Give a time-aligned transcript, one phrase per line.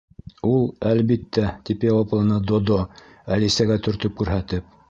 [0.51, 2.81] —Ул, әлбиттә, —тип яуапланы Додо,
[3.37, 4.79] Әлисәгә төртөп күрһәтеп.